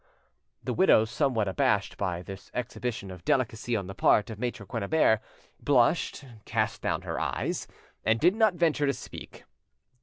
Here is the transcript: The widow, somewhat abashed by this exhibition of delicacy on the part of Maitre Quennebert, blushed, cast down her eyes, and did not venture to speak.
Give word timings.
The 0.63 0.73
widow, 0.73 1.05
somewhat 1.05 1.47
abashed 1.47 1.95
by 1.95 2.23
this 2.23 2.49
exhibition 2.55 3.11
of 3.11 3.23
delicacy 3.23 3.75
on 3.75 3.85
the 3.85 3.93
part 3.93 4.31
of 4.31 4.39
Maitre 4.39 4.65
Quennebert, 4.65 5.21
blushed, 5.59 6.25
cast 6.43 6.81
down 6.81 7.03
her 7.03 7.19
eyes, 7.19 7.67
and 8.03 8.19
did 8.19 8.33
not 8.33 8.55
venture 8.55 8.87
to 8.87 8.93
speak. 8.93 9.43